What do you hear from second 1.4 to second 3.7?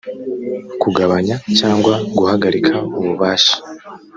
cyangwa guhagarika ububasha